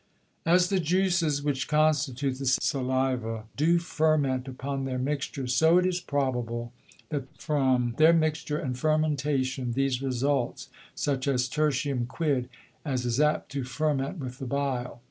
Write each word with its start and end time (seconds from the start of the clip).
As 0.47 0.69
the 0.69 0.79
Juices, 0.79 1.43
which 1.43 1.67
constitute 1.67 2.39
the 2.39 2.47
Saliva, 2.47 3.43
do 3.55 3.77
ferment 3.77 4.47
upon 4.47 4.85
their 4.85 4.97
mixture, 4.97 5.45
so 5.45 5.77
it 5.77 5.85
is 5.85 5.99
probable, 5.99 6.73
that 7.09 7.25
from 7.37 7.93
their 7.99 8.11
Mixture 8.11 8.57
and 8.57 8.75
Fermentation 8.75 9.73
there 9.73 9.91
results 10.01 10.69
such 10.95 11.27
a 11.27 11.33
Tertium 11.37 12.07
quid, 12.07 12.49
as 12.83 13.05
is 13.05 13.21
apt 13.21 13.51
to 13.51 13.63
ferment 13.63 14.17
with 14.17 14.39
the 14.39 14.47
Bile. 14.47 14.99